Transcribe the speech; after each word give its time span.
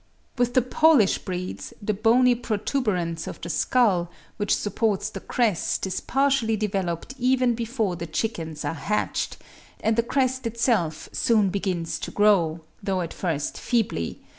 With 0.35 0.55
the 0.55 0.63
Polish 0.63 1.19
breeds 1.19 1.73
the 1.79 1.93
bony 1.93 2.33
protuberance 2.33 3.27
of 3.27 3.39
the 3.39 3.51
skull 3.51 4.09
which 4.37 4.55
supports 4.55 5.11
the 5.11 5.19
crest 5.19 5.85
is 5.85 5.99
partially 5.99 6.57
developed 6.57 7.13
even 7.19 7.53
before 7.53 7.95
the 7.95 8.07
chickens 8.07 8.65
are 8.65 8.73
hatched, 8.73 9.37
and 9.79 9.95
the 9.95 10.01
crest 10.01 10.47
itself 10.47 11.07
soon 11.11 11.49
begins 11.49 11.99
to 11.99 12.09
grow, 12.09 12.61
though 12.81 13.01
at 13.01 13.13
first 13.13 13.59
feebly 13.59 14.13
(47. 14.13 14.25